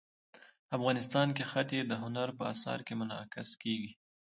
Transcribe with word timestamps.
افغانستان 0.77 1.27
کې 1.35 1.43
ښتې 1.51 1.79
د 1.85 1.91
هنر 2.03 2.29
په 2.37 2.43
اثار 2.53 2.79
کې 2.87 2.93
منعکس 2.99 3.49
کېږي. 3.63 3.91